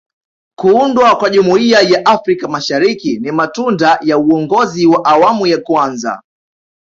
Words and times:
kuundwa 0.57 1.15
kwa 1.15 1.29
Jumuiya 1.29 1.81
ya 1.81 2.05
Afrika 2.05 2.47
Mashariki 2.47 3.19
ni 3.19 3.31
matunda 3.31 3.99
ya 4.01 4.17
uongozi 4.17 4.85
wa 4.85 5.05
awamu 5.05 5.47
ya 5.47 5.57
kwanza 5.57 6.21